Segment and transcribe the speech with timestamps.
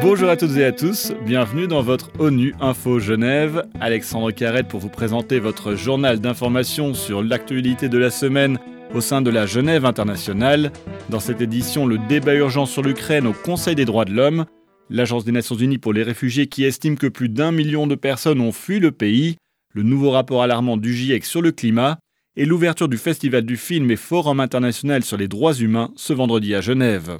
[0.00, 3.64] Bonjour à toutes et à tous, bienvenue dans votre ONU Info Genève.
[3.80, 8.58] Alexandre Carrette pour vous présenter votre journal d'information sur l'actualité de la semaine
[8.94, 10.72] au sein de la Genève internationale.
[11.10, 14.46] Dans cette édition, le débat urgent sur l'Ukraine au Conseil des droits de l'homme,
[14.90, 18.40] l'Agence des Nations Unies pour les réfugiés qui estime que plus d'un million de personnes
[18.40, 19.36] ont fui le pays,
[19.74, 21.98] le nouveau rapport alarmant du GIEC sur le climat
[22.36, 26.54] et l'ouverture du Festival du film et Forum international sur les droits humains ce vendredi
[26.54, 27.18] à Genève.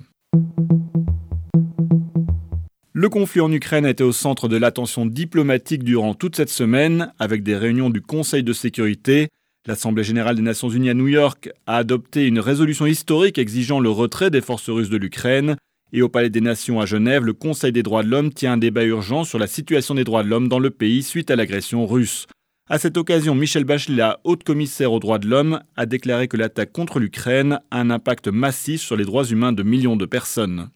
[2.92, 7.12] Le conflit en Ukraine a été au centre de l'attention diplomatique durant toute cette semaine,
[7.18, 9.28] avec des réunions du Conseil de sécurité.
[9.66, 13.90] L'Assemblée générale des Nations unies à New York a adopté une résolution historique exigeant le
[13.90, 15.56] retrait des forces russes de l'Ukraine.
[15.92, 18.58] Et au Palais des Nations à Genève, le Conseil des droits de l'homme tient un
[18.58, 21.86] débat urgent sur la situation des droits de l'homme dans le pays suite à l'agression
[21.86, 22.26] russe.
[22.68, 26.36] À cette occasion, Michel Bachelet, la haute commissaire aux droits de l'homme, a déclaré que
[26.36, 30.70] l'attaque contre l'Ukraine a un impact massif sur les droits humains de millions de personnes.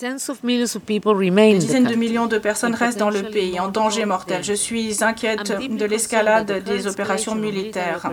[0.00, 4.42] Des dizaines de millions de personnes restent dans le pays en danger mortel.
[4.42, 8.10] Je suis inquiète de l'escalade des opérations militaires.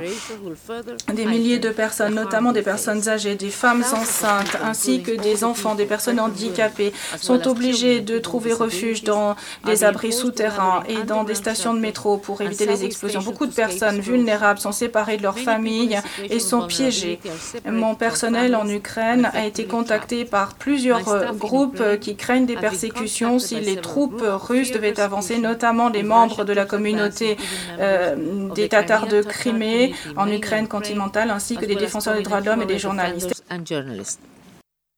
[1.11, 5.73] Des milliers de personnes, notamment des personnes âgées, des femmes enceintes, ainsi que des enfants,
[5.73, 11.35] des personnes handicapées, sont obligées de trouver refuge dans des abris souterrains et dans des
[11.35, 13.21] stations de métro pour éviter les explosions.
[13.21, 15.99] Beaucoup de personnes vulnérables sont séparées de leurs familles
[16.29, 17.19] et sont piégées.
[17.65, 23.39] Mon personnel en Ukraine a été contacté par plusieurs groupes euh, qui craignent des persécutions
[23.39, 27.37] si les troupes russes devaient avancer, notamment les membres de la communauté
[27.79, 32.47] euh, des Tatars de Crimée en Ukraine continentale, ainsi que des défenseurs des droits de
[32.47, 33.43] l'homme et des journalistes.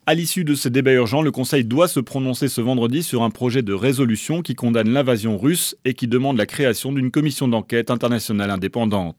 [0.08, 3.30] À l'issue de ce débat urgent, le Conseil doit se prononcer ce vendredi sur un
[3.30, 7.91] projet de résolution qui condamne l'invasion russe et qui demande la création d'une commission d'enquête
[7.91, 9.16] internationale indépendante.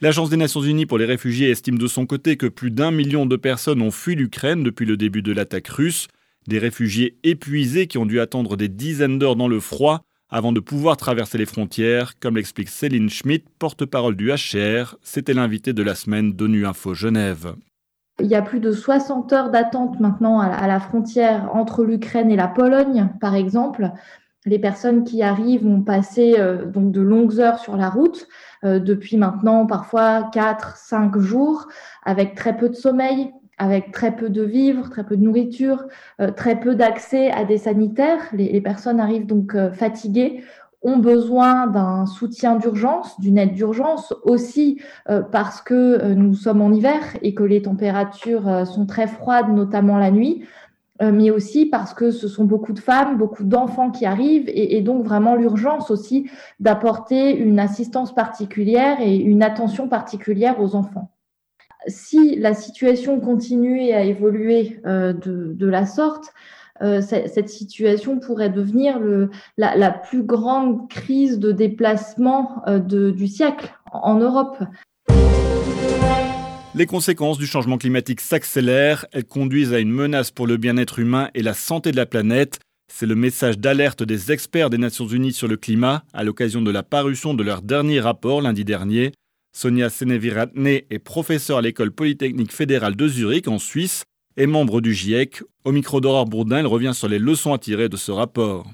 [0.00, 3.26] L'Agence des Nations Unies pour les réfugiés estime de son côté que plus d'un million
[3.26, 6.06] de personnes ont fui l'Ukraine depuis le début de l'attaque russe.
[6.48, 10.60] Des réfugiés épuisés qui ont dû attendre des dizaines d'heures dans le froid avant de
[10.60, 14.96] pouvoir traverser les frontières, comme l'explique Céline Schmidt, porte-parole du HCR.
[15.02, 17.54] C'était l'invité de la semaine d'ONU Info Genève.
[18.18, 22.36] Il y a plus de 60 heures d'attente maintenant à la frontière entre l'Ukraine et
[22.36, 23.90] la Pologne, par exemple.
[24.46, 28.26] Les personnes qui arrivent ont passé euh, donc de longues heures sur la route,
[28.64, 31.66] euh, depuis maintenant parfois 4, 5 jours,
[32.06, 35.84] avec très peu de sommeil, avec très peu de vivres, très peu de nourriture,
[36.20, 38.22] euh, très peu d'accès à des sanitaires.
[38.32, 40.42] Les, personnes arrivent donc euh, fatiguées,
[40.82, 44.80] ont besoin d'un soutien d'urgence, d'une aide d'urgence, aussi
[45.10, 49.98] euh, parce que nous sommes en hiver et que les températures sont très froides, notamment
[49.98, 50.44] la nuit,
[51.00, 54.82] mais aussi parce que ce sont beaucoup de femmes, beaucoup d'enfants qui arrivent, et, et
[54.82, 61.10] donc vraiment l'urgence aussi d'apporter une assistance particulière et une attention particulière aux enfants
[61.86, 66.32] si la situation continuait à évoluer euh, de, la sorte,
[66.82, 69.00] euh, cette situation pourrait devenir
[69.56, 74.58] la, plus grande crise de déplacement euh, du siècle en Europe.
[76.74, 81.30] Les conséquences du changement climatique s'accélèrent, elles conduisent à une menace pour le bien-être humain
[81.34, 82.60] et la santé de la planète.
[82.92, 86.70] C'est le message d'alerte des experts des Nations Unies sur le climat à l'occasion de
[86.70, 89.12] la parution de leur dernier rapport lundi dernier.
[89.58, 94.04] Sonia Seneviratne est professeure à l'école polytechnique fédérale de Zurich en Suisse
[94.36, 95.42] et membre du GIEC.
[95.64, 98.68] Au micro d'Aurore Bourdin, elle revient sur les leçons à tirer de ce rapport.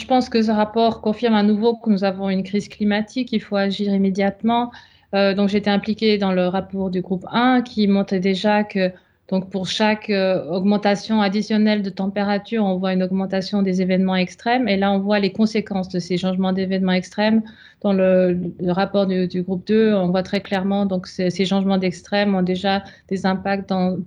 [0.00, 3.42] Je pense que ce rapport confirme à nouveau que nous avons une crise climatique, il
[3.42, 4.72] faut agir immédiatement.
[5.14, 8.92] Euh, donc j'étais impliquée dans le rapport du groupe 1 qui montrait déjà que
[9.28, 14.68] donc pour chaque euh, augmentation additionnelle de température, on voit une augmentation des événements extrêmes.
[14.68, 17.42] Et là, on voit les conséquences de ces changements d'événements extrêmes.
[17.80, 22.42] Dans le, rapport du, groupe 2, on voit très clairement donc ces, changements d'extrêmes ont
[22.42, 23.98] déjà des impacts dans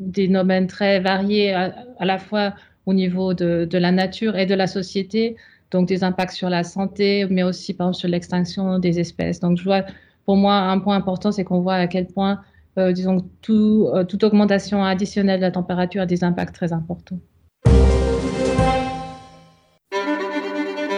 [0.00, 2.54] des domaines très variés, à, la fois
[2.86, 5.36] au niveau de, de, la nature et de la société.
[5.70, 9.40] Donc des impacts sur la santé, mais aussi par exemple sur l'extinction des espèces.
[9.40, 9.84] Donc je vois,
[10.24, 12.40] pour moi, un point important, c'est qu'on voit à quel point
[12.78, 17.18] euh, disons, tout, euh, toute augmentation additionnelle de la température a des impacts très importants.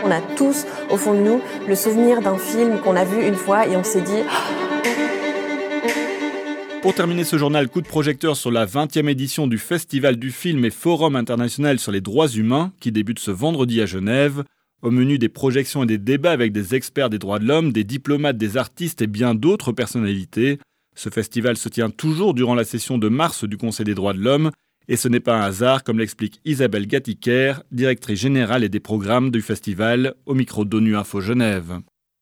[0.05, 3.35] On a tous, au fond de nous, le souvenir d'un film qu'on a vu une
[3.35, 4.11] fois et on s'est dit...
[6.83, 10.65] Pour terminer ce journal, coup de projecteur sur la 20e édition du Festival du film
[10.65, 14.45] et Forum international sur les droits humains qui débute ce vendredi à Genève.
[14.83, 17.85] Au menu des projections et des débats avec des experts des droits de l'homme, des
[17.85, 20.59] diplomates, des artistes et bien d'autres personnalités.
[20.99, 24.19] Ce festival se tient toujours durant la session de mars du Conseil des droits de
[24.19, 24.51] l'homme,
[24.89, 29.31] et ce n'est pas un hasard, comme l'explique Isabelle Gattiker, directrice générale et des programmes
[29.31, 31.79] du festival, au micro d'ONU Info Genève.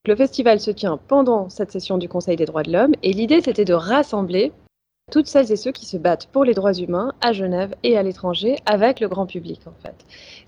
[0.06, 3.40] Le festival se tient pendant cette session du Conseil des droits de l'homme, et l'idée
[3.40, 4.52] c'était de rassembler
[5.12, 8.02] toutes celles et ceux qui se battent pour les droits humains à Genève et à
[8.02, 9.94] l'étranger avec le grand public en fait.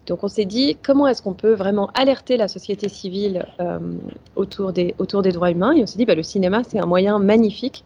[0.08, 3.78] Donc on s'est dit comment est-ce qu'on peut vraiment alerter la société civile euh,
[4.34, 4.94] autour, des,
[5.32, 5.70] droits humains?
[5.76, 7.84] Et on s'est dit bah, le cinéma c'est un moyen magnifique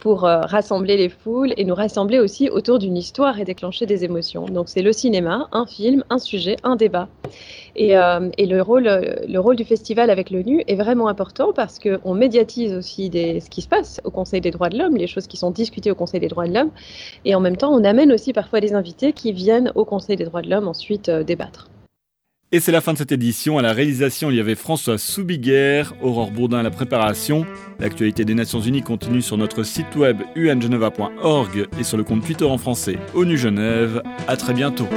[0.00, 4.04] pour euh, rassembler les foules et nous rassembler aussi autour d'une histoire et déclencher des
[4.04, 4.46] émotions.
[4.46, 7.08] Donc c'est le cinéma, un film, un sujet, un débat.
[7.76, 11.78] Et, euh, et le, rôle, le rôle du festival avec l'ONU est vraiment important parce
[11.78, 15.06] qu'on médiatise aussi des, ce qui se passe au Conseil des droits de l'homme, les
[15.06, 16.70] choses qui sont discutées au Conseil des droits de l'homme.
[17.24, 20.24] Et en même temps, on amène aussi parfois des invités qui viennent au Conseil des
[20.24, 21.69] droits de l'homme ensuite euh, débattre.
[22.52, 23.58] Et c'est la fin de cette édition.
[23.58, 27.46] À la réalisation, il y avait François Soubiguerre, Aurore Bourdin à la préparation.
[27.78, 32.44] L'actualité des Nations Unies continue sur notre site web ungeneva.org et sur le compte Twitter
[32.44, 34.02] en français ONU Genève.
[34.26, 34.88] À très bientôt.